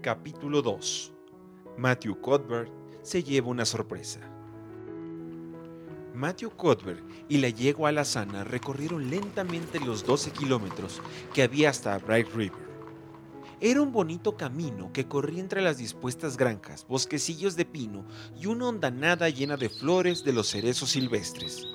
[0.00, 1.12] Capítulo 2
[1.76, 2.70] Matthew Cuthbert
[3.02, 4.20] se lleva una sorpresa.
[6.14, 11.02] Matthew Cuthbert y la yegua alazana recorrieron lentamente los 12 kilómetros
[11.34, 12.68] que había hasta Bright River.
[13.60, 18.04] Era un bonito camino que corría entre las dispuestas granjas, bosquecillos de pino
[18.40, 21.66] y una hondanada llena de flores de los cerezos silvestres.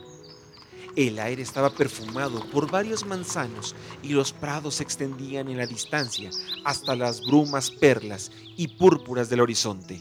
[0.95, 6.29] El aire estaba perfumado por varios manzanos y los prados se extendían en la distancia
[6.65, 9.99] hasta las brumas perlas y púrpuras del horizonte,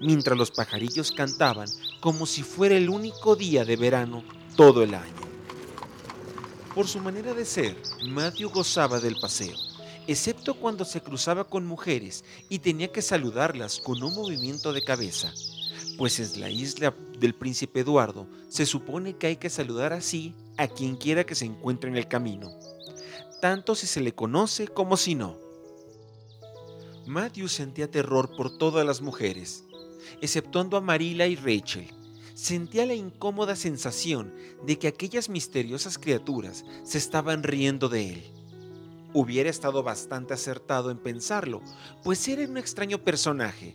[0.00, 1.68] mientras los pajarillos cantaban
[2.00, 4.24] como si fuera el único día de verano
[4.56, 5.12] todo el año.
[6.74, 7.76] Por su manera de ser,
[8.08, 9.58] Matthew gozaba del paseo,
[10.06, 15.30] excepto cuando se cruzaba con mujeres y tenía que saludarlas con un movimiento de cabeza
[15.96, 20.68] pues en la isla del príncipe Eduardo se supone que hay que saludar así a
[20.68, 22.50] quien quiera que se encuentre en el camino,
[23.40, 25.38] tanto si se le conoce como si no.
[27.06, 29.64] Matthew sentía terror por todas las mujeres,
[30.20, 31.88] exceptuando a Marila y Rachel.
[32.34, 34.32] Sentía la incómoda sensación
[34.64, 38.32] de que aquellas misteriosas criaturas se estaban riendo de él.
[39.12, 41.62] Hubiera estado bastante acertado en pensarlo,
[42.04, 43.74] pues era un extraño personaje,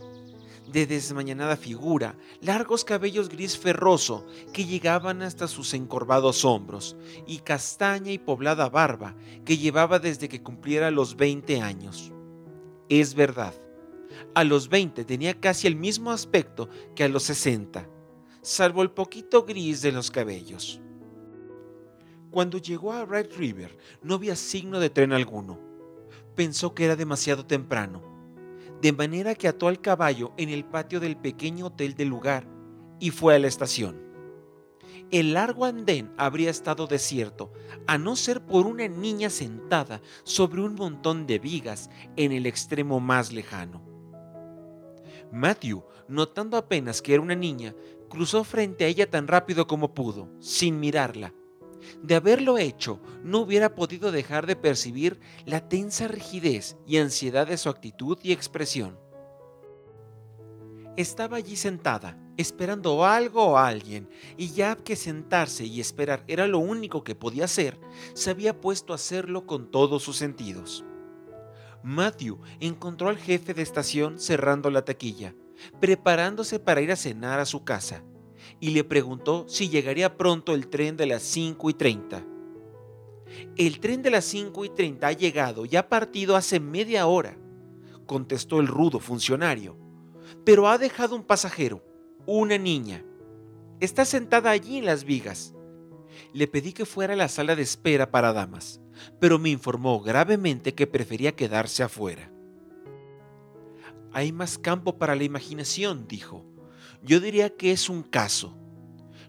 [0.75, 8.11] de desmañanada figura, largos cabellos gris ferroso que llegaban hasta sus encorvados hombros, y castaña
[8.11, 9.15] y poblada barba
[9.45, 12.11] que llevaba desde que cumpliera los 20 años.
[12.89, 13.53] Es verdad,
[14.33, 17.87] a los 20 tenía casi el mismo aspecto que a los 60,
[18.41, 20.81] salvo el poquito gris de los cabellos.
[22.31, 25.57] Cuando llegó a Bright River no había signo de tren alguno.
[26.35, 28.14] Pensó que era demasiado temprano
[28.85, 32.47] de manera que ató al caballo en el patio del pequeño hotel del lugar
[32.99, 33.99] y fue a la estación.
[35.09, 37.51] El largo andén habría estado desierto,
[37.87, 42.99] a no ser por una niña sentada sobre un montón de vigas en el extremo
[42.99, 43.81] más lejano.
[45.31, 47.73] Matthew, notando apenas que era una niña,
[48.07, 51.33] cruzó frente a ella tan rápido como pudo, sin mirarla,
[52.01, 57.57] de haberlo hecho, no hubiera podido dejar de percibir la tensa rigidez y ansiedad de
[57.57, 58.97] su actitud y expresión.
[60.97, 66.59] Estaba allí sentada, esperando algo o alguien, y ya que sentarse y esperar era lo
[66.59, 67.79] único que podía hacer,
[68.13, 70.85] se había puesto a hacerlo con todos sus sentidos.
[71.83, 75.35] Matthew encontró al jefe de estación cerrando la taquilla,
[75.79, 78.03] preparándose para ir a cenar a su casa
[78.59, 82.25] y le preguntó si llegaría pronto el tren de las 5 y 30.
[83.57, 87.37] El tren de las 5 y 30 ha llegado y ha partido hace media hora,
[88.05, 89.77] contestó el rudo funcionario,
[90.43, 91.83] pero ha dejado un pasajero,
[92.25, 93.03] una niña.
[93.79, 95.53] Está sentada allí en las vigas.
[96.33, 98.79] Le pedí que fuera a la sala de espera para damas,
[99.19, 102.31] pero me informó gravemente que prefería quedarse afuera.
[104.13, 106.45] Hay más campo para la imaginación, dijo.
[107.05, 108.57] Yo diría que es un caso.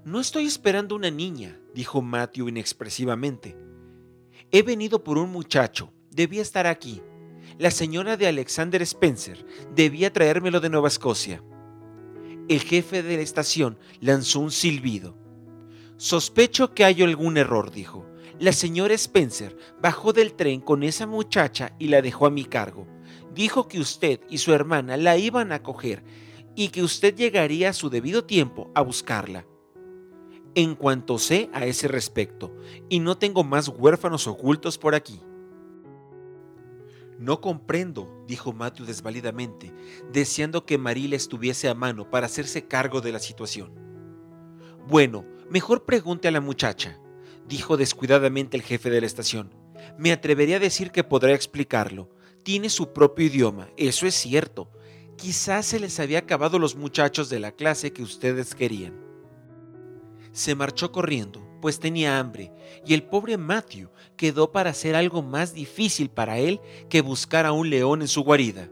[0.02, 3.54] No estoy esperando una niña, dijo Matthew inexpresivamente.
[4.50, 5.92] He venido por un muchacho.
[6.10, 7.02] Debía estar aquí.
[7.58, 9.44] La señora de Alexander Spencer
[9.74, 11.42] debía traérmelo de Nueva Escocia.
[12.48, 15.14] El jefe de la estación lanzó un silbido.
[15.98, 18.06] Sospecho que hay algún error, dijo.
[18.38, 22.86] La señora Spencer bajó del tren con esa muchacha y la dejó a mi cargo.
[23.34, 26.02] Dijo que usted y su hermana la iban a coger
[26.56, 29.46] y que usted llegaría a su debido tiempo a buscarla.
[30.54, 32.56] En cuanto sé a ese respecto,
[32.88, 35.20] y no tengo más huérfanos ocultos por aquí.
[37.18, 39.72] No comprendo, dijo Matthew desvalidamente,
[40.12, 43.70] deseando que Marila estuviese a mano para hacerse cargo de la situación.
[44.88, 46.98] Bueno, mejor pregunte a la muchacha,
[47.46, 49.54] dijo descuidadamente el jefe de la estación.
[49.98, 52.10] Me atrevería a decir que podrá explicarlo.
[52.42, 54.70] Tiene su propio idioma, eso es cierto,
[55.16, 58.94] Quizás se les había acabado los muchachos de la clase que ustedes querían.
[60.32, 62.52] Se marchó corriendo, pues tenía hambre,
[62.84, 66.60] y el pobre Matthew quedó para hacer algo más difícil para él
[66.90, 68.68] que buscar a un león en su guarida.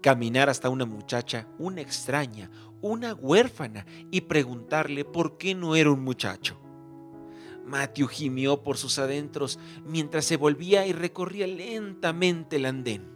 [0.00, 2.48] Caminar hasta una muchacha, una extraña,
[2.80, 6.60] una huérfana, y preguntarle por qué no era un muchacho.
[7.64, 13.15] Matthew gimió por sus adentros mientras se volvía y recorría lentamente el andén.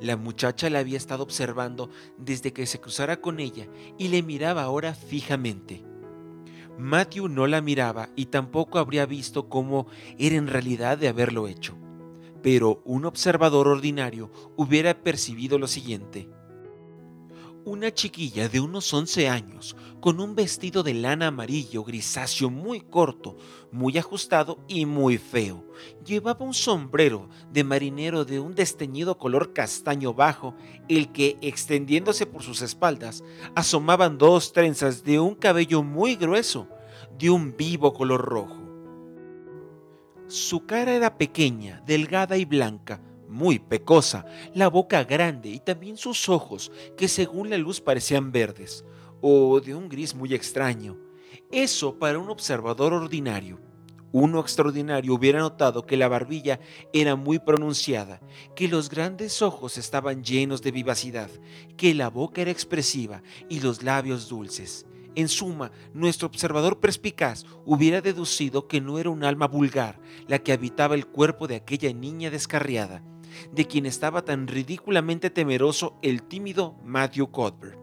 [0.00, 3.68] La muchacha la había estado observando desde que se cruzara con ella
[3.98, 5.84] y le miraba ahora fijamente.
[6.78, 9.86] Matthew no la miraba y tampoco habría visto cómo
[10.18, 11.76] era en realidad de haberlo hecho.
[12.42, 16.28] Pero un observador ordinario hubiera percibido lo siguiente.
[17.66, 23.38] Una chiquilla de unos 11 años, con un vestido de lana amarillo grisáceo muy corto,
[23.72, 25.64] muy ajustado y muy feo.
[26.04, 30.54] Llevaba un sombrero de marinero de un desteñido color castaño bajo,
[30.88, 33.24] el que, extendiéndose por sus espaldas,
[33.54, 36.68] asomaban dos trenzas de un cabello muy grueso,
[37.18, 38.60] de un vivo color rojo.
[40.26, 44.24] Su cara era pequeña, delgada y blanca, muy pecosa,
[44.54, 48.84] la boca grande y también sus ojos, que según la luz parecían verdes,
[49.20, 50.98] o de un gris muy extraño.
[51.50, 53.60] Eso para un observador ordinario.
[54.12, 56.60] Uno extraordinario hubiera notado que la barbilla
[56.92, 58.20] era muy pronunciada,
[58.54, 61.30] que los grandes ojos estaban llenos de vivacidad,
[61.76, 64.86] que la boca era expresiva y los labios dulces.
[65.16, 70.52] En suma, nuestro observador perspicaz hubiera deducido que no era un alma vulgar la que
[70.52, 73.02] habitaba el cuerpo de aquella niña descarriada,
[73.52, 77.78] de quien estaba tan ridículamente temeroso el tímido Matthew Cuthbert.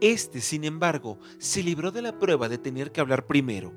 [0.00, 3.72] Este, sin embargo, se libró de la prueba de tener que hablar primero,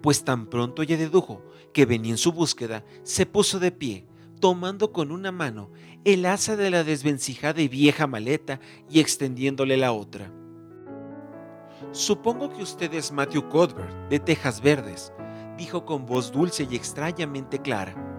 [0.00, 1.44] pues tan pronto ella dedujo
[1.74, 4.06] que venía en su búsqueda, se puso de pie,
[4.40, 5.70] tomando con una mano
[6.04, 10.32] el asa de la desvencijada y vieja maleta y extendiéndole la otra.
[11.92, 15.12] Supongo que usted es Matthew Cuthbert, de Tejas Verdes,
[15.58, 18.15] dijo con voz dulce y extrañamente clara.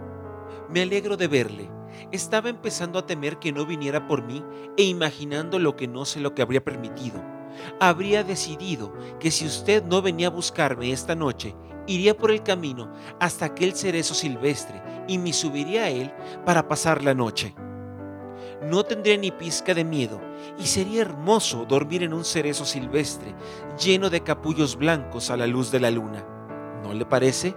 [0.69, 1.69] Me alegro de verle.
[2.11, 4.43] Estaba empezando a temer que no viniera por mí
[4.77, 7.23] e imaginando lo que no sé lo que habría permitido.
[7.79, 11.55] Habría decidido que si usted no venía a buscarme esta noche,
[11.87, 16.13] iría por el camino hasta aquel cerezo silvestre y me subiría a él
[16.45, 17.55] para pasar la noche.
[18.61, 20.19] No tendría ni pizca de miedo
[20.59, 23.33] y sería hermoso dormir en un cerezo silvestre
[23.79, 26.25] lleno de capullos blancos a la luz de la luna.
[26.83, 27.55] ¿No le parece?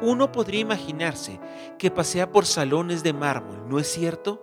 [0.00, 1.40] Uno podría imaginarse
[1.76, 4.40] que pasea por salones de mármol, ¿no es cierto?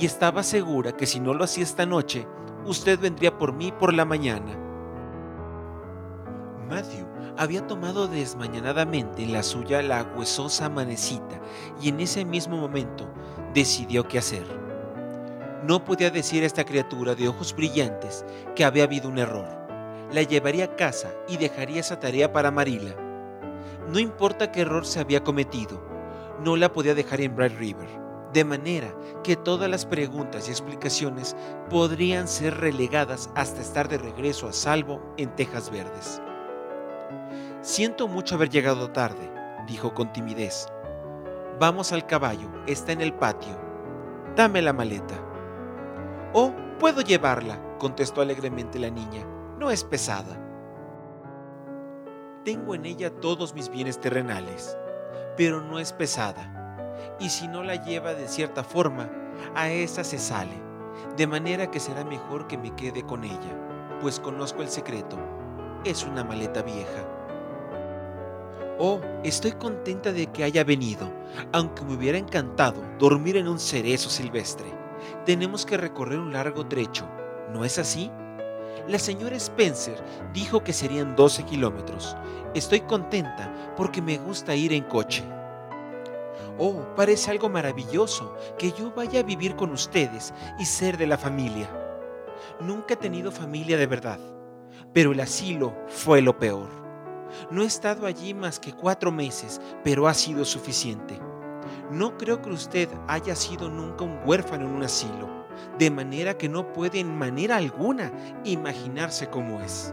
[0.00, 2.28] Y estaba segura que si no lo hacía esta noche,
[2.64, 4.56] usted vendría por mí por la mañana.
[6.68, 7.06] Matthew
[7.36, 11.40] había tomado desmañanadamente en la suya la huesosa manecita
[11.80, 13.08] y en ese mismo momento
[13.52, 14.44] decidió qué hacer.
[15.64, 19.48] No podía decir a esta criatura de ojos brillantes que había habido un error.
[20.12, 23.05] La llevaría a casa y dejaría esa tarea para Marila
[23.88, 25.80] no importa qué error se había cometido,
[26.42, 27.88] no la podía dejar en Bright River,
[28.32, 31.36] de manera que todas las preguntas y explicaciones
[31.70, 36.20] podrían ser relegadas hasta estar de regreso a salvo en Tejas Verdes.
[37.62, 39.30] Siento mucho haber llegado tarde,
[39.66, 40.68] dijo con timidez.
[41.58, 43.58] Vamos al caballo, está en el patio.
[44.36, 45.14] Dame la maleta.
[46.32, 49.24] Oh, puedo llevarla, contestó alegremente la niña.
[49.58, 50.45] No es pesada
[52.46, 54.78] tengo en ella todos mis bienes terrenales,
[55.36, 59.10] pero no es pesada, y si no la lleva de cierta forma,
[59.56, 60.54] a esa se sale,
[61.16, 65.18] de manera que será mejor que me quede con ella, pues conozco el secreto,
[65.84, 67.04] es una maleta vieja.
[68.78, 71.12] Oh, estoy contenta de que haya venido,
[71.52, 74.72] aunque me hubiera encantado dormir en un cerezo silvestre.
[75.24, 77.08] Tenemos que recorrer un largo trecho,
[77.52, 78.08] ¿no es así?
[78.88, 80.00] La señora Spencer
[80.32, 82.16] dijo que serían 12 kilómetros.
[82.54, 85.24] Estoy contenta porque me gusta ir en coche.
[86.56, 91.18] Oh, parece algo maravilloso que yo vaya a vivir con ustedes y ser de la
[91.18, 91.68] familia.
[92.60, 94.20] Nunca he tenido familia de verdad,
[94.92, 96.68] pero el asilo fue lo peor.
[97.50, 101.18] No he estado allí más que cuatro meses, pero ha sido suficiente.
[101.90, 105.35] No creo que usted haya sido nunca un huérfano en un asilo
[105.78, 108.12] de manera que no puede en manera alguna
[108.44, 109.92] imaginarse cómo es.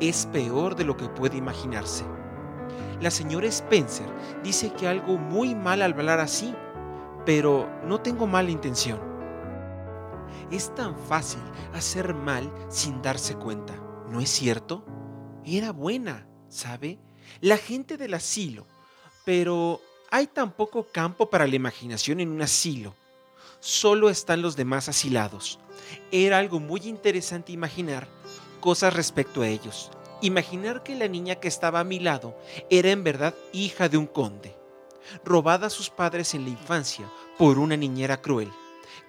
[0.00, 2.04] Es peor de lo que puede imaginarse.
[3.00, 4.06] La señora Spencer
[4.42, 6.54] dice que algo muy mal al hablar así,
[7.24, 9.00] pero no tengo mala intención.
[10.50, 11.42] Es tan fácil
[11.74, 13.74] hacer mal sin darse cuenta,
[14.10, 14.84] ¿no es cierto?
[15.44, 16.98] Era buena, ¿sabe?
[17.40, 18.66] La gente del asilo,
[19.24, 22.94] pero hay tan poco campo para la imaginación en un asilo
[23.60, 25.58] solo están los demás asilados.
[26.10, 28.08] Era algo muy interesante imaginar
[28.60, 29.90] cosas respecto a ellos.
[30.22, 32.36] Imaginar que la niña que estaba a mi lado
[32.70, 34.56] era en verdad hija de un conde,
[35.24, 38.50] robada a sus padres en la infancia por una niñera cruel,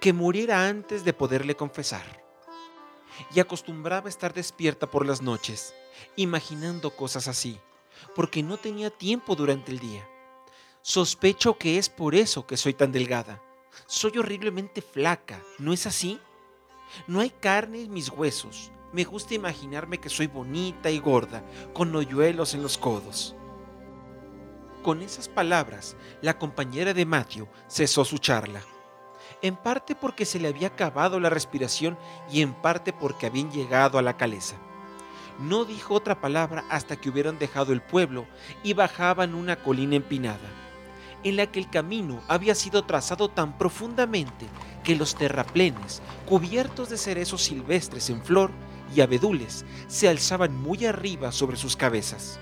[0.00, 2.22] que muriera antes de poderle confesar.
[3.34, 5.74] Y acostumbraba a estar despierta por las noches,
[6.14, 7.58] imaginando cosas así,
[8.14, 10.06] porque no tenía tiempo durante el día.
[10.82, 13.42] Sospecho que es por eso que soy tan delgada
[13.86, 16.20] soy horriblemente flaca, ¿no es así?
[17.06, 18.72] No hay carne en mis huesos.
[18.92, 21.42] Me gusta imaginarme que soy bonita y gorda,
[21.74, 23.34] con hoyuelos en los codos.
[24.82, 28.62] Con esas palabras, la compañera de Matthew cesó su charla.
[29.42, 31.96] en parte porque se le había acabado la respiración
[32.30, 34.56] y en parte porque habían llegado a la caleza.
[35.38, 38.26] No dijo otra palabra hasta que hubieran dejado el pueblo
[38.62, 40.48] y bajaban una colina empinada,
[41.24, 44.46] en la que el camino había sido trazado tan profundamente
[44.84, 48.50] que los terraplenes, cubiertos de cerezos silvestres en flor
[48.94, 52.38] y abedules, se alzaban muy arriba sobre sus cabezas.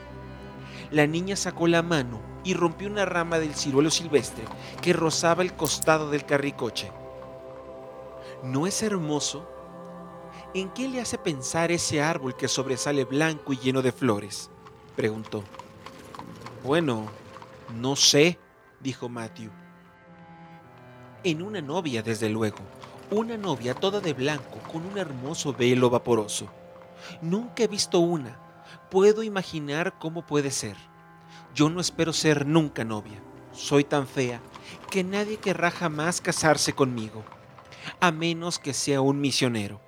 [0.91, 4.45] La niña sacó la mano y rompió una rama del ciruelo silvestre
[4.81, 6.93] que rozaba el costado del carricoche.
[8.45, 9.51] ¿No es hermoso?
[10.55, 14.51] ¿En qué le hace pensar ese árbol que sobresale blanco y lleno de flores?
[14.95, 15.43] preguntó.
[16.63, 17.07] Bueno,
[17.75, 18.39] no sé,
[18.81, 19.51] dijo Matthew.
[21.25, 22.59] En una novia, desde luego,
[23.11, 26.49] una novia toda de blanco con un hermoso velo vaporoso.
[27.21, 28.39] Nunca he visto una.
[28.91, 30.77] Puedo imaginar cómo puede ser.
[31.55, 33.23] Yo no espero ser nunca novia.
[33.53, 34.41] Soy tan fea
[34.91, 37.25] que nadie querrá jamás casarse conmigo,
[38.01, 39.81] a menos que sea un misionero.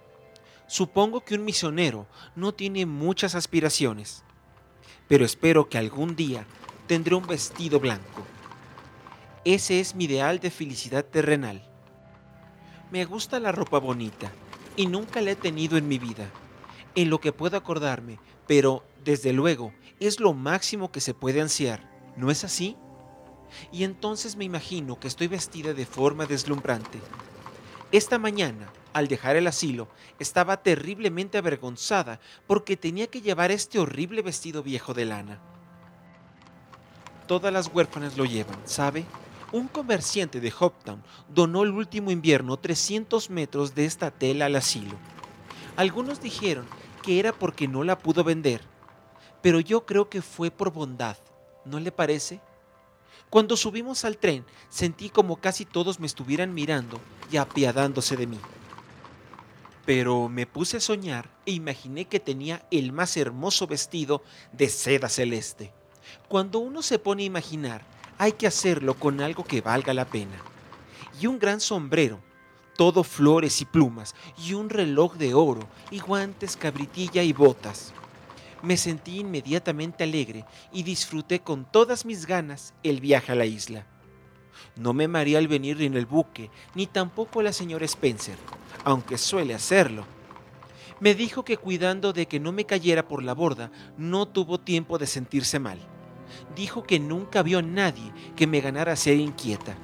[0.67, 4.25] Supongo que un misionero no tiene muchas aspiraciones,
[5.09, 6.47] pero espero que algún día
[6.87, 8.23] tendré un vestido blanco.
[9.49, 11.63] Ese es mi ideal de felicidad terrenal.
[12.91, 14.31] Me gusta la ropa bonita
[14.77, 16.29] y nunca la he tenido en mi vida,
[16.95, 21.91] en lo que puedo acordarme, pero desde luego es lo máximo que se puede ansiar,
[22.15, 22.77] ¿no es así?
[23.73, 27.01] Y entonces me imagino que estoy vestida de forma deslumbrante.
[27.91, 29.89] Esta mañana al dejar el asilo,
[30.19, 35.41] estaba terriblemente avergonzada porque tenía que llevar este horrible vestido viejo de lana.
[37.27, 39.05] Todas las huérfanas lo llevan, ¿sabe?
[39.51, 44.97] Un comerciante de Hoptown donó el último invierno 300 metros de esta tela al asilo.
[45.77, 46.67] Algunos dijeron
[47.03, 48.61] que era porque no la pudo vender,
[49.41, 51.17] pero yo creo que fue por bondad,
[51.65, 52.41] ¿no le parece?
[53.31, 57.01] Cuando subimos al tren, sentí como casi todos me estuvieran mirando
[57.31, 58.39] y apiadándose de mí
[59.89, 65.09] pero me puse a soñar e imaginé que tenía el más hermoso vestido de seda
[65.09, 65.73] celeste.
[66.29, 67.87] Cuando uno se pone a imaginar,
[68.19, 70.37] hay que hacerlo con algo que valga la pena.
[71.21, 72.21] Y un gran sombrero,
[72.77, 77.93] todo flores y plumas, y un reloj de oro, y guantes, cabritilla y botas.
[78.63, 83.87] Me sentí inmediatamente alegre y disfruté con todas mis ganas el viaje a la isla.
[84.77, 88.37] No me mareé al venir en el buque, ni tampoco la señora Spencer
[88.85, 90.05] aunque suele hacerlo.
[91.01, 94.99] Me dijo que cuidando de que no me cayera por la borda, no tuvo tiempo
[94.99, 95.79] de sentirse mal.
[96.59, 99.77] Dijo que nunca vio a nadie que me ganara ser inquieta.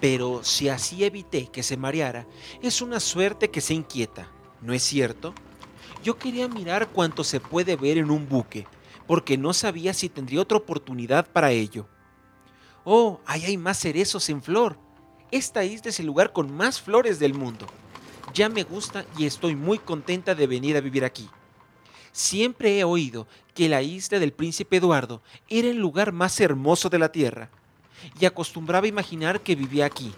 [0.00, 2.26] Pero si así evité que se mareara,
[2.62, 4.30] es una suerte que se inquieta,
[4.62, 5.34] ¿no es cierto?
[6.02, 8.66] Yo quería mirar cuánto se puede ver en un buque,
[9.06, 11.86] porque no sabía si tendría otra oportunidad para ello.
[12.84, 14.78] Oh, ahí hay más cerezos en flor,
[15.30, 17.66] esta isla es el lugar con más flores del mundo.
[18.32, 21.28] Ya me gusta y estoy muy contenta de venir a vivir aquí.
[22.10, 23.26] Siempre he oído
[23.56, 27.48] que la isla del príncipe Eduardo era el lugar más hermoso de la tierra
[28.20, 30.12] y acostumbraba imaginar que vivía aquí,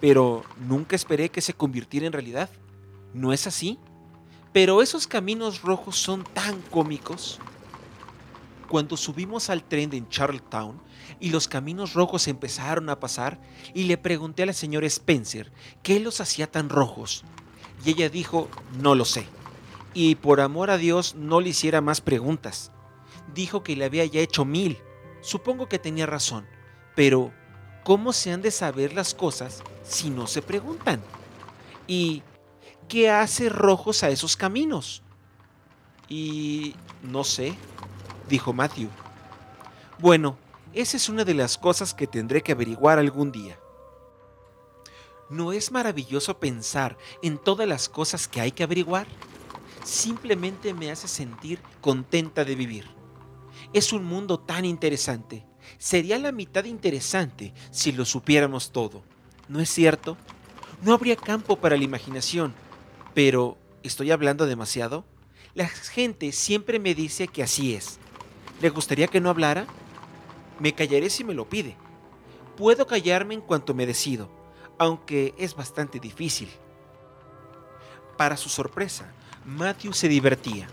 [0.00, 2.48] pero nunca esperé que se convirtiera en realidad.
[3.12, 3.78] ¿No es así?
[4.54, 7.38] Pero esos caminos rojos son tan cómicos.
[8.68, 10.80] Cuando subimos al tren en Charlottetown
[11.20, 13.38] y los caminos rojos empezaron a pasar,
[13.74, 15.52] y le pregunté a la señora Spencer
[15.82, 17.22] qué los hacía tan rojos.
[17.84, 18.48] Y ella dijo,
[18.80, 19.26] no lo sé.
[19.92, 22.72] Y por amor a Dios no le hiciera más preguntas.
[23.34, 24.78] Dijo que le había ya hecho mil.
[25.20, 26.46] Supongo que tenía razón.
[26.94, 27.32] Pero,
[27.84, 31.02] ¿cómo se han de saber las cosas si no se preguntan?
[31.86, 32.22] ¿Y
[32.88, 35.02] qué hace rojos a esos caminos?
[36.08, 37.54] Y no sé,
[38.28, 38.88] dijo Matthew.
[39.98, 40.38] Bueno,
[40.72, 43.58] esa es una de las cosas que tendré que averiguar algún día.
[45.30, 49.06] ¿No es maravilloso pensar en todas las cosas que hay que averiguar?
[49.84, 52.97] Simplemente me hace sentir contenta de vivir.
[53.72, 55.44] Es un mundo tan interesante.
[55.76, 59.02] Sería la mitad interesante si lo supiéramos todo.
[59.48, 60.16] ¿No es cierto?
[60.82, 62.54] No habría campo para la imaginación.
[63.14, 65.04] Pero, ¿estoy hablando demasiado?
[65.54, 67.98] La gente siempre me dice que así es.
[68.62, 69.66] ¿Le gustaría que no hablara?
[70.58, 71.76] Me callaré si me lo pide.
[72.56, 74.30] Puedo callarme en cuanto me decido,
[74.78, 76.48] aunque es bastante difícil.
[78.16, 79.12] Para su sorpresa,
[79.44, 80.68] Matthew se divertía.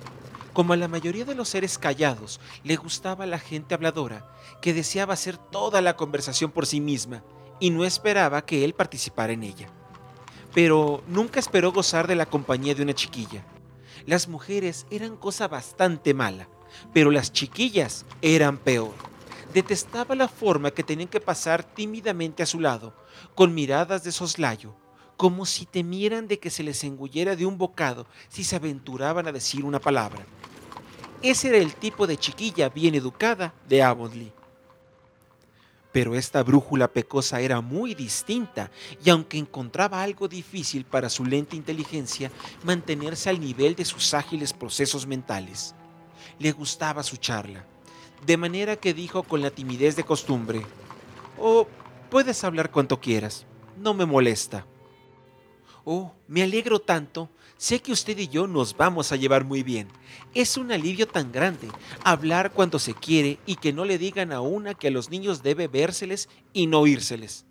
[0.55, 4.25] Como a la mayoría de los seres callados, le gustaba la gente habladora,
[4.61, 7.23] que deseaba hacer toda la conversación por sí misma
[7.59, 9.67] y no esperaba que él participara en ella.
[10.53, 13.43] Pero nunca esperó gozar de la compañía de una chiquilla.
[14.05, 16.47] Las mujeres eran cosa bastante mala,
[16.93, 18.93] pero las chiquillas eran peor.
[19.53, 22.93] Detestaba la forma que tenían que pasar tímidamente a su lado,
[23.35, 24.73] con miradas de soslayo,
[25.17, 29.31] como si temieran de que se les engullera de un bocado si se aventuraban a
[29.31, 30.25] decir una palabra.
[31.21, 34.31] Ese era el tipo de chiquilla bien educada de Avonlea.
[35.91, 38.69] Pero esta brújula pecosa era muy distinta
[39.03, 42.31] y aunque encontraba algo difícil para su lenta inteligencia
[42.63, 45.73] mantenerse al nivel de sus ágiles procesos mentales,
[46.37, 47.65] le gustaba su charla,
[48.25, 50.61] de manera que dijo con la timidez de costumbre,
[51.39, 51.65] Oh,
[52.09, 53.45] puedes hablar cuanto quieras,
[53.77, 54.65] no me molesta.
[55.85, 57.29] Oh, me alegro tanto.
[57.57, 59.87] Sé que usted y yo nos vamos a llevar muy bien.
[60.33, 61.69] Es un alivio tan grande
[62.03, 65.43] hablar cuando se quiere y que no le digan a una que a los niños
[65.43, 67.45] debe vérseles y no oírseles.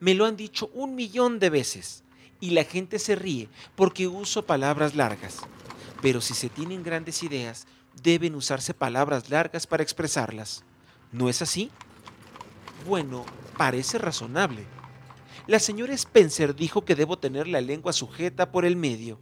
[0.00, 2.02] Me lo han dicho un millón de veces
[2.40, 5.38] y la gente se ríe porque uso palabras largas.
[6.02, 7.66] Pero si se tienen grandes ideas,
[8.02, 10.64] deben usarse palabras largas para expresarlas.
[11.12, 11.70] ¿No es así?
[12.86, 13.24] Bueno,
[13.56, 14.75] parece razonable.
[15.46, 19.20] La señora Spencer dijo que debo tener la lengua sujeta por el medio.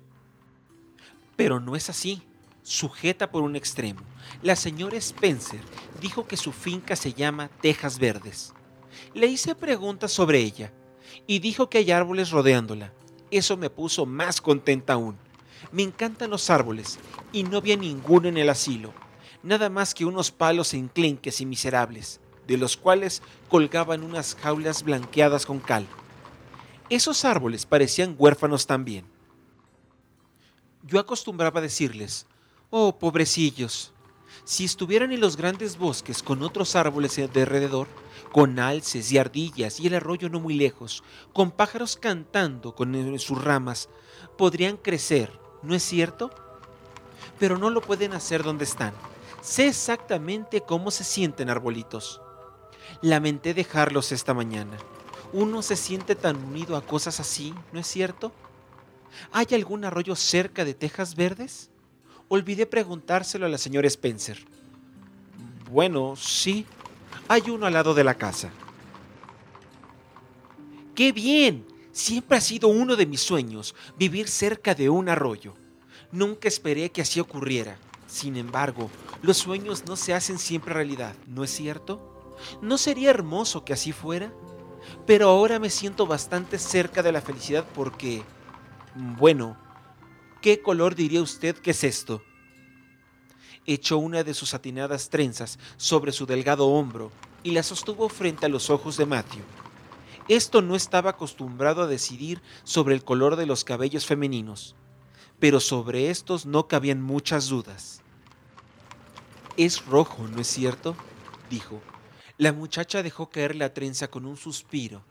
[1.37, 2.23] Pero no es así,
[2.62, 4.00] sujeta por un extremo.
[4.43, 5.61] La señora Spencer
[6.00, 8.54] dijo que su finca se llama Tejas Verdes.
[9.12, 10.73] Le hice preguntas sobre ella
[11.26, 12.90] y dijo que hay árboles rodeándola.
[13.31, 15.19] Eso me puso más contenta aún.
[15.73, 16.99] Me encantan los árboles
[17.33, 18.95] y no había ninguno en el asilo,
[19.43, 25.45] nada más que unos palos enclenques y miserables, de los cuales colgaban unas jaulas blanqueadas
[25.45, 25.87] con cal.
[26.91, 29.07] Esos árboles parecían huérfanos también.
[30.83, 32.26] Yo acostumbraba decirles,
[32.69, 33.93] oh, pobrecillos,
[34.45, 37.88] si estuvieran en los grandes bosques con otros árboles de alrededor,
[38.33, 43.43] con alces y ardillas y el arroyo no muy lejos, con pájaros cantando con sus
[43.43, 43.88] ramas,
[44.37, 46.31] podrían crecer, ¿no es cierto?
[47.38, 48.93] Pero no lo pueden hacer donde están.
[49.41, 52.21] Sé exactamente cómo se sienten arbolitos.
[53.00, 54.76] Lamenté dejarlos esta mañana
[55.35, 58.33] uno se siente tan unido a cosas así, ¿no es cierto?
[59.33, 61.71] ¿Hay algún arroyo cerca de Tejas Verdes?
[62.29, 64.38] Olvidé preguntárselo a la señora Spencer.
[65.71, 66.64] Bueno, sí,
[67.26, 68.50] hay uno al lado de la casa.
[70.95, 71.67] ¡Qué bien!
[71.91, 75.55] Siempre ha sido uno de mis sueños vivir cerca de un arroyo.
[76.12, 77.77] Nunca esperé que así ocurriera.
[78.07, 78.88] Sin embargo,
[79.20, 82.37] los sueños no se hacen siempre realidad, ¿no es cierto?
[82.62, 84.33] ¿No sería hermoso que así fuera?
[85.07, 88.23] Pero ahora me siento bastante cerca de la felicidad porque,
[88.94, 89.57] bueno,
[90.40, 92.23] ¿qué color diría usted que es esto?
[93.66, 97.11] Echó una de sus atinadas trenzas sobre su delgado hombro
[97.42, 99.42] y la sostuvo frente a los ojos de Matthew.
[100.29, 104.75] Esto no estaba acostumbrado a decidir sobre el color de los cabellos femeninos,
[105.38, 108.01] pero sobre estos no cabían muchas dudas.
[109.57, 110.97] Es rojo, ¿no es cierto?
[111.51, 111.81] dijo.
[112.37, 115.03] La muchacha dejó caer la trenza con un suspiro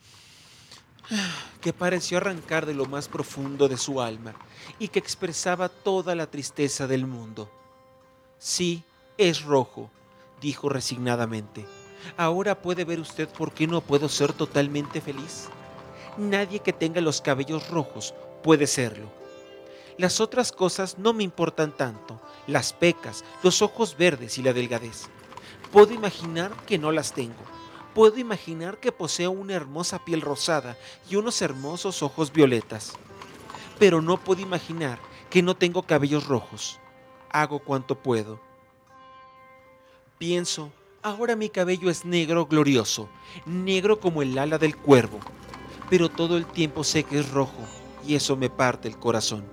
[1.61, 4.33] que pareció arrancar de lo más profundo de su alma
[4.79, 7.49] y que expresaba toda la tristeza del mundo.
[8.39, 8.83] Sí,
[9.17, 9.89] es rojo,
[10.41, 11.65] dijo resignadamente.
[12.17, 15.47] Ahora puede ver usted por qué no puedo ser totalmente feliz.
[16.17, 19.09] Nadie que tenga los cabellos rojos puede serlo.
[19.97, 25.07] Las otras cosas no me importan tanto, las pecas, los ojos verdes y la delgadez.
[25.73, 27.43] Puedo imaginar que no las tengo.
[27.95, 30.77] Puedo imaginar que poseo una hermosa piel rosada
[31.09, 32.93] y unos hermosos ojos violetas.
[33.79, 34.99] Pero no puedo imaginar
[35.31, 36.79] que no tengo cabellos rojos.
[37.31, 38.39] Hago cuanto puedo.
[40.19, 43.09] Pienso, ahora mi cabello es negro glorioso,
[43.47, 45.19] negro como el ala del cuervo,
[45.89, 47.65] pero todo el tiempo sé que es rojo
[48.05, 49.43] y eso me parte el corazón.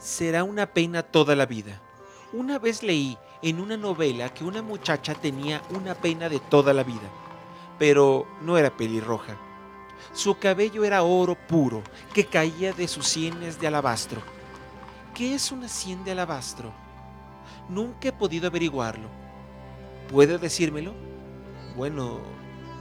[0.00, 1.80] Será una pena toda la vida.
[2.32, 6.82] Una vez leí en una novela que una muchacha tenía una pena de toda la
[6.82, 7.08] vida,
[7.78, 9.36] pero no era pelirroja.
[10.12, 11.82] Su cabello era oro puro
[12.14, 14.20] que caía de sus sienes de alabastro.
[15.14, 16.72] ¿Qué es una sien de alabastro?
[17.68, 19.08] Nunca he podido averiguarlo.
[20.10, 20.94] ¿Puede decírmelo?
[21.76, 22.20] Bueno,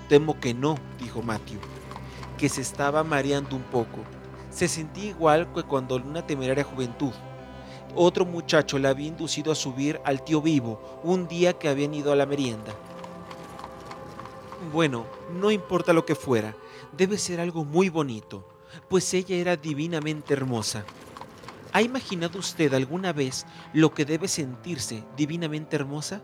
[0.07, 1.59] temo que no, dijo Matthew,
[2.37, 3.99] que se estaba mareando un poco.
[4.51, 7.11] Se sentía igual que cuando en una temeraria juventud
[7.93, 12.11] otro muchacho le había inducido a subir al tío vivo un día que habían ido
[12.11, 12.73] a la merienda.
[14.71, 15.05] Bueno,
[15.39, 16.55] no importa lo que fuera,
[16.97, 18.43] debe ser algo muy bonito,
[18.89, 20.83] pues ella era divinamente hermosa.
[21.71, 26.21] ¿Ha imaginado usted alguna vez lo que debe sentirse divinamente hermosa?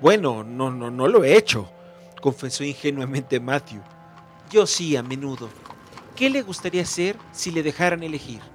[0.00, 1.68] Bueno, no, no, no lo he hecho,
[2.20, 3.80] confesó ingenuamente Matthew.
[4.50, 5.48] Yo sí, a menudo.
[6.14, 8.51] ¿Qué le gustaría ser si le dejaran elegir?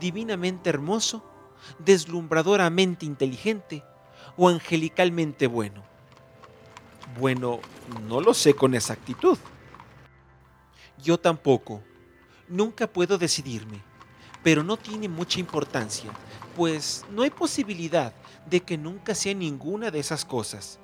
[0.00, 1.24] Divinamente hermoso,
[1.78, 3.84] deslumbradoramente inteligente
[4.36, 5.84] o angelicalmente bueno?
[7.18, 7.60] Bueno,
[8.08, 9.38] no lo sé con exactitud,
[11.02, 11.82] Yo tampoco.
[12.48, 13.80] Nunca puedo decidirme.
[14.42, 16.10] Pero no tiene mucha importancia,
[16.56, 18.14] pues no hay posibilidad
[18.46, 20.78] de que nunca sea ninguna de esas cosas.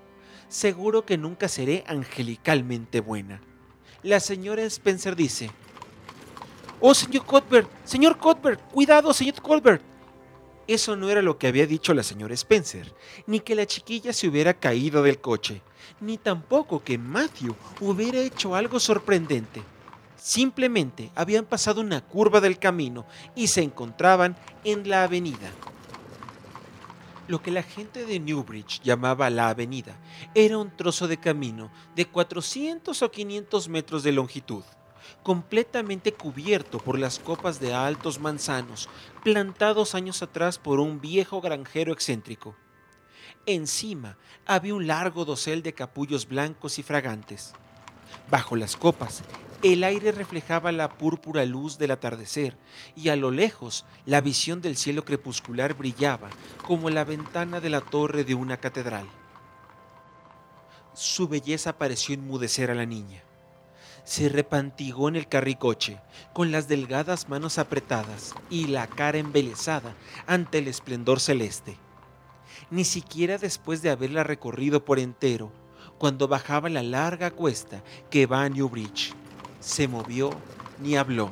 [0.48, 3.40] Seguro que nunca seré angelicalmente buena.
[4.02, 5.50] La señora Spencer dice,
[6.78, 9.82] Oh, señor Cuthbert, señor Cuthbert, cuidado, señor Cuthbert.
[10.66, 12.92] Eso no era lo que había dicho la señora Spencer,
[13.26, 15.62] ni que la chiquilla se hubiera caído del coche,
[16.00, 19.62] ni tampoco que Matthew hubiera hecho algo sorprendente.
[20.16, 25.50] Simplemente habían pasado una curva del camino y se encontraban en la avenida.
[27.28, 29.96] Lo que la gente de Newbridge llamaba la avenida
[30.34, 34.62] era un trozo de camino de 400 o 500 metros de longitud,
[35.22, 38.88] completamente cubierto por las copas de altos manzanos
[39.22, 42.56] plantados años atrás por un viejo granjero excéntrico.
[43.46, 44.16] Encima
[44.46, 47.52] había un largo dosel de capullos blancos y fragantes.
[48.30, 49.22] Bajo las copas
[49.62, 52.56] el aire reflejaba la púrpura luz del atardecer
[52.94, 56.28] y a lo lejos la visión del cielo crepuscular brillaba
[56.66, 59.06] como la ventana de la torre de una catedral.
[60.94, 63.25] Su belleza pareció enmudecer a la niña.
[64.06, 65.98] Se repantigó en el carricoche,
[66.32, 69.96] con las delgadas manos apretadas y la cara embelesada
[70.28, 71.76] ante el esplendor celeste.
[72.70, 75.50] Ni siquiera después de haberla recorrido por entero,
[75.98, 79.12] cuando bajaba la larga cuesta que va a Newbridge
[79.58, 80.30] se movió
[80.80, 81.30] ni habló.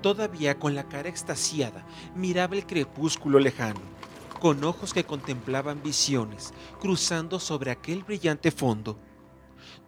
[0.00, 3.82] Todavía con la cara extasiada miraba el crepúsculo lejano,
[4.40, 8.98] con ojos que contemplaban visiones cruzando sobre aquel brillante fondo.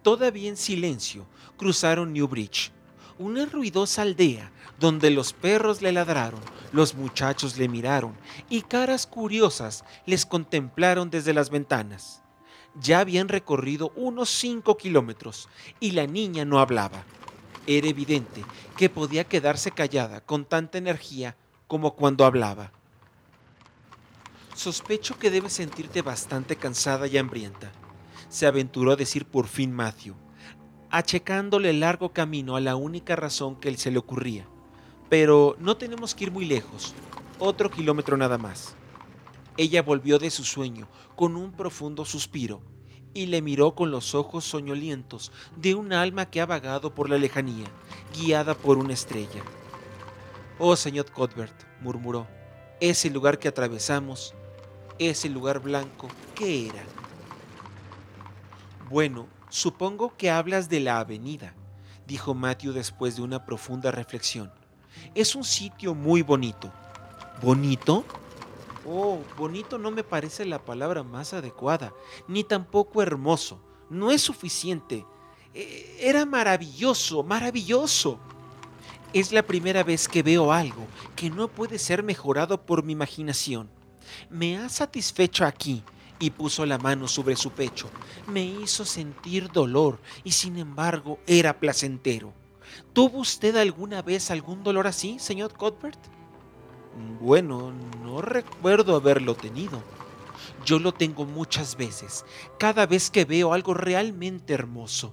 [0.02, 2.72] Todavía en silencio cruzaron Newbridge,
[3.18, 6.40] una ruidosa aldea donde los perros le ladraron,
[6.72, 8.14] los muchachos le miraron
[8.48, 12.22] y caras curiosas les contemplaron desde las ventanas.
[12.80, 17.04] Ya habían recorrido unos cinco kilómetros y la niña no hablaba.
[17.66, 18.44] Era evidente
[18.76, 21.36] que podía quedarse callada con tanta energía
[21.68, 22.72] como cuando hablaba.
[24.54, 27.72] Sospecho que debes sentirte bastante cansada y hambrienta,
[28.32, 30.14] se aventuró a decir por fin Matthew,
[30.90, 34.48] achecándole el largo camino a la única razón que él se le ocurría.
[35.10, 36.94] Pero no tenemos que ir muy lejos,
[37.38, 38.74] otro kilómetro nada más.
[39.58, 42.62] Ella volvió de su sueño con un profundo suspiro
[43.12, 47.18] y le miró con los ojos soñolientos de un alma que ha vagado por la
[47.18, 47.66] lejanía,
[48.18, 49.42] guiada por una estrella.
[50.58, 52.26] Oh, señor Cuthbert, murmuró,
[52.80, 54.34] ese lugar que atravesamos,
[54.98, 56.82] ese lugar blanco, ¿qué era?
[58.92, 61.54] Bueno, supongo que hablas de la avenida,
[62.06, 64.52] dijo Matthew después de una profunda reflexión.
[65.14, 66.70] Es un sitio muy bonito.
[67.40, 68.04] ¿Bonito?
[68.86, 71.94] Oh, bonito no me parece la palabra más adecuada,
[72.28, 73.58] ni tampoco hermoso.
[73.88, 75.06] No es suficiente.
[75.54, 78.20] E, era maravilloso, maravilloso.
[79.14, 83.70] Es la primera vez que veo algo que no puede ser mejorado por mi imaginación.
[84.28, 85.82] Me ha satisfecho aquí
[86.22, 87.90] y puso la mano sobre su pecho.
[88.28, 92.32] Me hizo sentir dolor y sin embargo era placentero.
[92.92, 95.98] ¿Tuvo usted alguna vez algún dolor así, señor Cuthbert?
[97.20, 97.72] Bueno,
[98.04, 99.82] no recuerdo haberlo tenido.
[100.64, 102.24] Yo lo tengo muchas veces,
[102.56, 105.12] cada vez que veo algo realmente hermoso.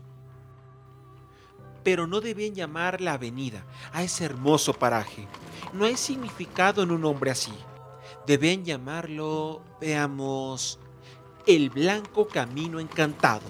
[1.83, 5.27] Pero no deben llamar la avenida a ese hermoso paraje.
[5.73, 7.53] No hay significado en un nombre así.
[8.27, 10.77] Deben llamarlo, veamos,
[11.45, 13.43] el blanco camino encantado.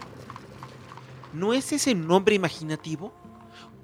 [1.33, 3.13] ¿No es ese nombre imaginativo?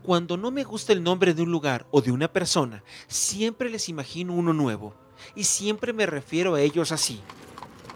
[0.04, 3.89] Cuando no me gusta el nombre de un lugar o de una persona, siempre les
[3.89, 4.94] imagino uno nuevo
[5.36, 7.22] y siempre me refiero a ellos así.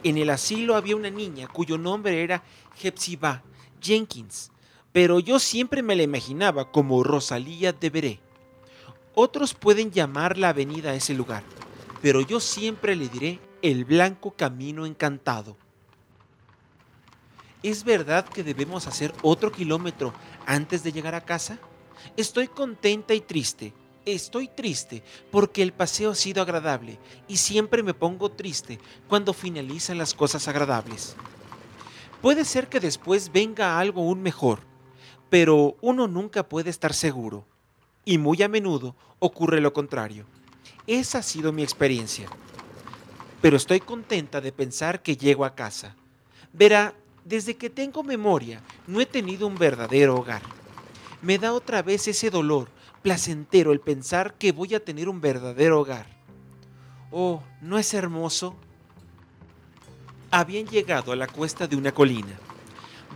[0.04, 2.44] En el asilo había una niña cuyo nombre era
[2.82, 3.44] Hepzibah
[3.82, 4.52] Jenkins,
[4.92, 8.20] pero yo siempre me la imaginaba como Rosalía de Veré.
[9.14, 11.44] Otros pueden llamar la avenida a ese lugar,
[12.02, 15.58] pero yo siempre le diré el blanco camino encantado.
[17.62, 20.14] ¿Es verdad que debemos hacer otro kilómetro
[20.46, 21.60] antes de llegar a casa?
[22.16, 23.74] Estoy contenta y triste.
[24.06, 29.98] Estoy triste porque el paseo ha sido agradable y siempre me pongo triste cuando finalizan
[29.98, 31.16] las cosas agradables.
[32.22, 34.60] Puede ser que después venga algo aún mejor,
[35.30, 37.46] pero uno nunca puede estar seguro.
[38.06, 40.26] Y muy a menudo ocurre lo contrario.
[40.88, 42.30] Esa ha sido mi experiencia.
[43.42, 45.96] Pero estoy contenta de pensar que llego a casa.
[46.52, 46.96] Verá,
[47.30, 50.42] desde que tengo memoria no he tenido un verdadero hogar
[51.22, 52.70] me da otra vez ese dolor
[53.02, 56.06] placentero el pensar que voy a tener un verdadero hogar.
[57.12, 58.56] Oh, ¿no es hermoso?
[60.32, 62.38] Habían llegado a la cuesta de una colina.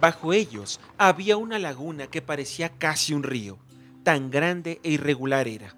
[0.02, 3.58] Bajo ellos había una laguna que parecía casi un río,
[4.04, 5.76] tan grande e irregular era.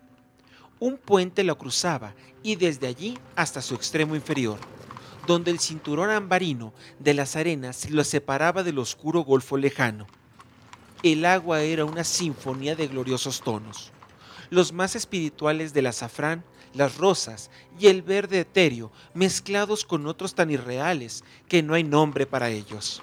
[0.79, 4.59] Un puente lo cruzaba y desde allí hasta su extremo inferior,
[5.25, 10.07] donde el cinturón ambarino de las arenas lo separaba del oscuro golfo lejano.
[11.03, 13.91] El agua era una sinfonía de gloriosos tonos,
[14.49, 20.51] los más espirituales del azafrán, las rosas y el verde etéreo mezclados con otros tan
[20.51, 23.01] irreales que no hay nombre para ellos.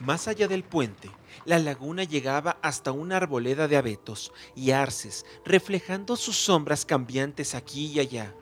[0.00, 1.10] Más allá del puente,
[1.44, 7.86] la laguna llegaba hasta una arboleda de abetos y arces, reflejando sus sombras cambiantes aquí
[7.86, 8.34] y allá.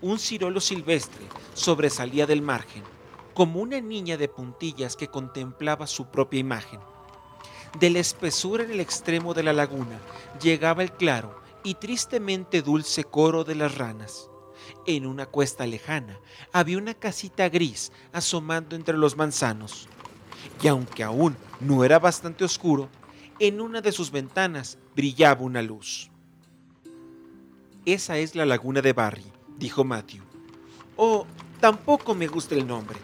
[0.00, 2.84] Un cirolo silvestre sobresalía del margen,
[3.34, 6.80] como una niña de puntillas que contemplaba su propia imagen.
[7.80, 9.98] De la espesura en el extremo de la laguna
[10.40, 14.30] llegaba el claro y tristemente dulce coro de las ranas.
[14.86, 16.18] En una cuesta lejana
[16.52, 19.88] había una casita gris asomando entre los manzanos
[20.62, 22.88] y aunque aún no era bastante oscuro,
[23.38, 26.10] en una de sus ventanas brillaba una luz.
[27.84, 30.22] Esa es la laguna de Barry, dijo Matthew.
[30.96, 31.26] Oh,
[31.60, 32.98] tampoco me gusta el nombre.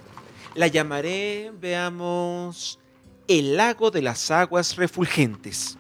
[0.55, 2.79] La llamaré, veamos,
[3.27, 5.77] el lago de las aguas refulgentes.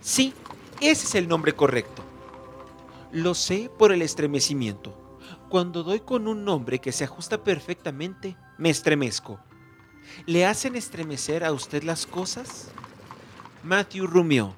[0.00, 0.34] Sí,
[0.80, 2.02] ese es el nombre correcto.
[3.12, 5.18] Lo sé por el estremecimiento.
[5.48, 9.40] Cuando doy con un nombre que se ajusta perfectamente, me estremezco.
[10.26, 12.68] ¿Le hacen estremecer a usted las cosas?
[13.62, 14.54] Matthew rumió.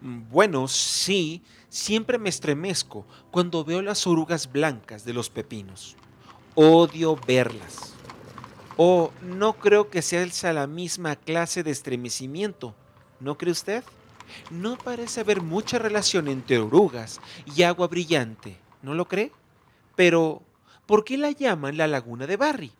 [0.00, 5.96] Bueno, sí, siempre me estremezco cuando veo las orugas blancas de los pepinos.
[6.54, 7.94] Odio verlas.
[8.76, 12.74] Oh, no creo que sea la misma clase de estremecimiento,
[13.20, 13.84] ¿no cree usted?
[14.50, 17.20] No parece haber mucha relación entre orugas
[17.54, 19.32] y agua brillante, ¿no lo cree?
[19.96, 20.42] Pero,
[20.86, 22.72] ¿por qué la llaman la laguna de Barry?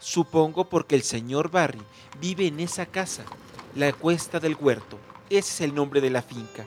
[0.00, 1.82] Supongo porque el señor Barry
[2.20, 3.24] vive en esa casa,
[3.74, 4.98] la cuesta del huerto.
[5.28, 6.66] Ese es el nombre de la finca.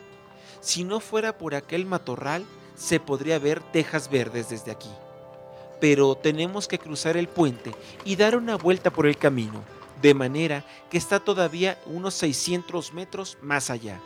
[0.64, 2.46] Si no fuera por aquel matorral,
[2.78, 4.90] se podría ver tejas verdes desde aquí.
[5.82, 9.62] Pero tenemos que cruzar el puente y dar una vuelta por el camino,
[10.02, 14.00] de manera que está todavía unos 600 metros más allá.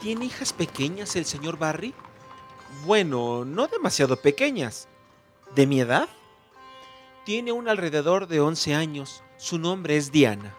[0.00, 1.92] ¿Tiene hijas pequeñas el señor Barry?
[2.86, 4.86] Bueno, no demasiado pequeñas.
[5.56, 6.08] ¿De mi edad?
[7.24, 9.24] Tiene un alrededor de 11 años.
[9.38, 10.54] Su nombre es Diana.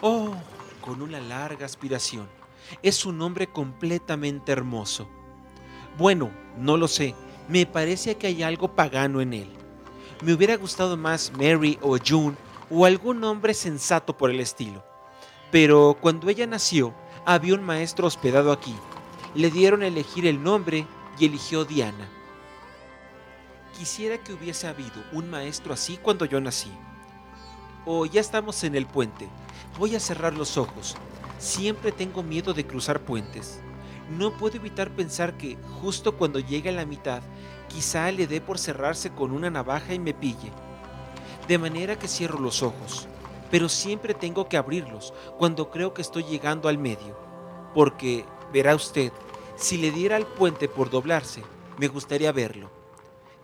[0.00, 0.34] Oh,
[0.80, 2.41] con una larga aspiración.
[2.82, 5.08] Es un nombre completamente hermoso.
[5.98, 7.14] Bueno, no lo sé.
[7.48, 9.50] Me parece que hay algo pagano en él.
[10.22, 12.36] Me hubiera gustado más Mary o June
[12.70, 14.84] o algún nombre sensato por el estilo.
[15.50, 16.94] Pero cuando ella nació,
[17.26, 18.74] había un maestro hospedado aquí.
[19.34, 20.86] Le dieron a elegir el nombre
[21.18, 22.08] y eligió Diana.
[23.76, 26.70] Quisiera que hubiese habido un maestro así cuando yo nací.
[27.84, 29.28] Oh, ya estamos en el puente.
[29.78, 30.96] Voy a cerrar los ojos.
[31.42, 33.58] Siempre tengo miedo de cruzar puentes.
[34.16, 37.20] No puedo evitar pensar que justo cuando llegue a la mitad,
[37.66, 40.52] quizá le dé por cerrarse con una navaja y me pille.
[41.48, 43.08] De manera que cierro los ojos,
[43.50, 47.18] pero siempre tengo que abrirlos cuando creo que estoy llegando al medio.
[47.74, 49.12] Porque, verá usted,
[49.56, 51.42] si le diera al puente por doblarse,
[51.76, 52.70] me gustaría verlo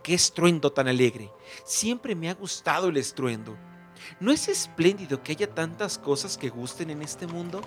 [0.03, 1.29] qué estruendo tan alegre.
[1.65, 3.57] Siempre me ha gustado el estruendo.
[4.19, 7.61] ¿No es espléndido que haya tantas cosas que gusten en este mundo?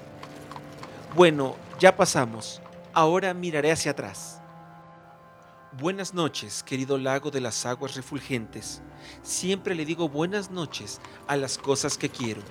[1.15, 2.61] Bueno, ya pasamos.
[2.93, 4.41] Ahora miraré hacia atrás.
[5.81, 8.83] Buenas noches, querido lago de las aguas refulgentes.
[9.23, 12.43] Siempre le digo buenas noches a las cosas que quiero,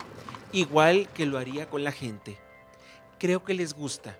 [0.51, 2.39] igual que lo haría con la gente.
[3.19, 4.17] Creo que les gusta.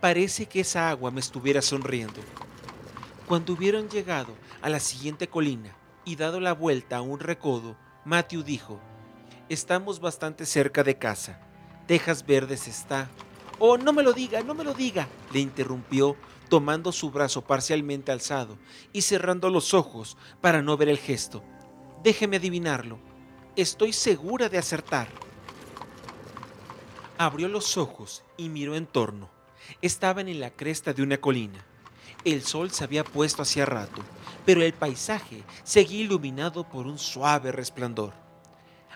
[0.00, 2.20] Parece que esa agua me estuviera sonriendo.
[3.26, 8.42] Cuando hubieron llegado a la siguiente colina y dado la vuelta a un recodo, Matthew
[8.42, 8.80] dijo,
[9.52, 11.38] Estamos bastante cerca de casa.
[11.86, 13.10] Tejas Verdes está...
[13.58, 16.16] Oh, no me lo diga, no me lo diga, le interrumpió,
[16.48, 18.56] tomando su brazo parcialmente alzado
[18.94, 21.44] y cerrando los ojos para no ver el gesto.
[22.02, 22.98] Déjeme adivinarlo.
[23.54, 25.08] Estoy segura de acertar.
[27.18, 29.28] Abrió los ojos y miró en torno.
[29.82, 31.62] Estaban en la cresta de una colina.
[32.24, 34.00] El sol se había puesto hacía rato,
[34.46, 38.21] pero el paisaje seguía iluminado por un suave resplandor.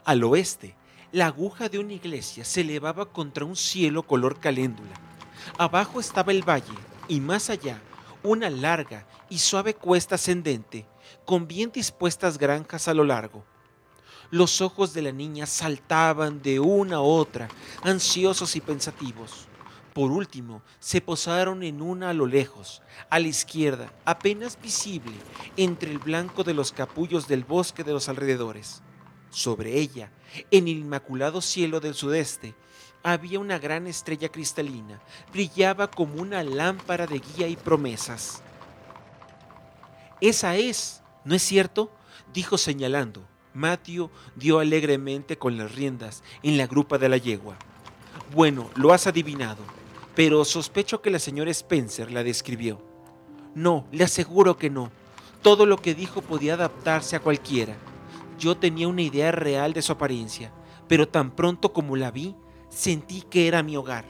[0.07, 0.77] Al oeste,
[1.11, 4.95] la aguja de una iglesia se elevaba contra un cielo color caléndula.
[5.59, 7.83] Abajo estaba el valle y más allá
[8.23, 10.87] una larga y suave cuesta ascendente
[11.25, 13.45] con bien dispuestas granjas a lo largo.
[14.31, 17.49] Los ojos de la niña saltaban de una a otra,
[17.83, 19.49] ansiosos y pensativos.
[19.93, 25.17] Por último, se posaron en una a lo lejos, a la izquierda, apenas visible,
[25.57, 28.85] entre el blanco de los capullos del bosque de los alrededores.
[29.31, 30.11] Sobre ella,
[30.51, 32.55] en el inmaculado cielo del sudeste,
[33.03, 35.01] había una gran estrella cristalina.
[35.33, 38.43] Brillaba como una lámpara de guía y promesas.
[40.21, 41.91] Esa es, ¿no es cierto?
[42.33, 43.25] dijo señalando.
[43.55, 47.57] Matthew dio alegremente con las riendas en la grupa de la yegua.
[48.35, 49.63] Bueno, lo has adivinado,
[50.15, 52.83] pero sospecho que la señora Spencer la describió.
[53.55, 54.91] No, le aseguro que no.
[55.43, 57.77] Todo lo que dijo podía adaptarse a cualquiera.
[58.39, 60.53] Yo tenía una idea real de su apariencia,
[60.89, 62.37] pero tan pronto como la vi,
[62.69, 64.05] sentí que era mi hogar.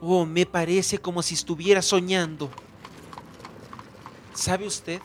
[0.00, 2.50] Oh, me parece como si estuviera soñando.
[4.34, 5.00] ¿Sabe usted?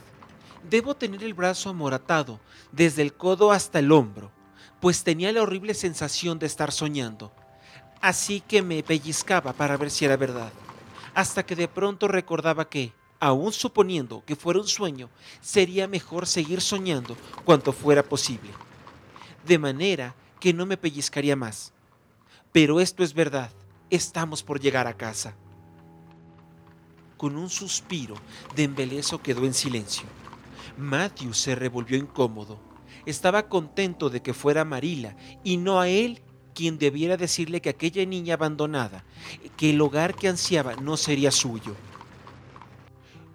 [0.69, 2.39] Debo tener el brazo amoratado
[2.71, 4.32] desde el codo hasta el hombro,
[4.80, 7.32] pues tenía la horrible sensación de estar soñando.
[8.02, 10.52] Así que me pellizcaba para ver si era verdad,
[11.13, 15.10] hasta que de pronto recordaba que, aun suponiendo que fuera un sueño,
[15.41, 18.49] sería mejor seguir soñando cuanto fuera posible.
[19.45, 21.73] De manera que no me pellizcaría más.
[22.51, 23.51] Pero esto es verdad,
[23.89, 25.36] estamos por llegar a casa.
[27.17, 28.15] Con un suspiro
[28.55, 30.08] de embelezo quedó en silencio.
[30.77, 32.58] Matthew se revolvió incómodo.
[33.05, 36.21] Estaba contento de que fuera Marila y no a él
[36.53, 39.03] quien debiera decirle que aquella niña abandonada,
[39.58, 41.75] que el hogar que ansiaba no sería suyo.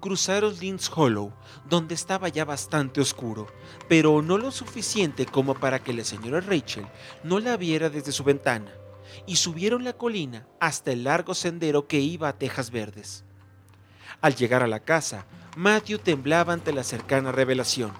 [0.05, 1.33] Cruzaron Lynch Hollow,
[1.67, 3.47] donde estaba ya bastante oscuro,
[3.89, 6.87] pero no lo suficiente como para que la señora Rachel
[7.23, 8.71] no la viera desde su ventana,
[9.27, 13.25] y subieron la colina hasta el largo sendero que iba a Tejas Verdes.
[14.21, 15.25] Al llegar a la casa,
[15.57, 17.91] Matthew temblaba ante la cercana revelación,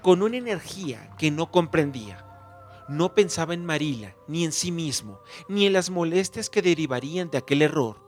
[0.00, 2.24] con una energía que no comprendía.
[2.88, 7.36] No pensaba en Marila, ni en sí mismo, ni en las molestias que derivarían de
[7.36, 8.00] aquel error,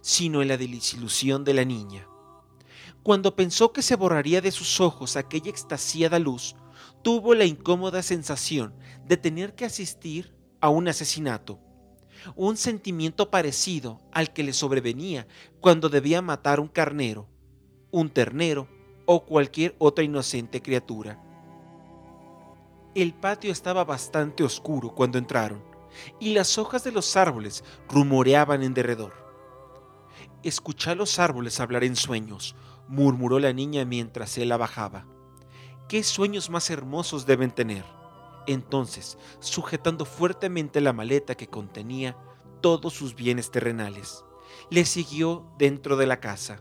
[0.00, 2.08] sino en la desilusión de la niña.
[3.02, 6.54] Cuando pensó que se borraría de sus ojos aquella extasiada luz,
[7.02, 8.74] tuvo la incómoda sensación
[9.06, 11.58] de tener que asistir a un asesinato,
[12.36, 15.26] un sentimiento parecido al que le sobrevenía
[15.60, 17.28] cuando debía matar un carnero
[17.92, 18.68] un ternero
[19.04, 21.22] o cualquier otra inocente criatura.
[22.94, 25.62] El patio estaba bastante oscuro cuando entraron
[26.18, 29.12] y las hojas de los árboles rumoreaban en derredor.
[30.42, 32.56] Escucha a los árboles hablar en sueños,
[32.88, 35.06] murmuró la niña mientras él la bajaba.
[35.88, 37.84] ¿Qué sueños más hermosos deben tener?
[38.46, 42.16] Entonces, sujetando fuertemente la maleta que contenía
[42.60, 44.24] todos sus bienes terrenales,
[44.70, 46.60] le siguió dentro de la casa.